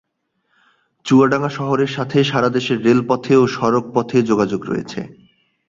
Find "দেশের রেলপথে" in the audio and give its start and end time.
2.49-3.33